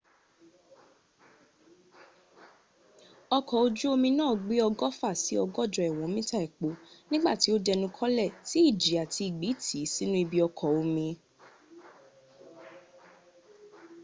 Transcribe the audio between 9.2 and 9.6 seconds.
ìgbì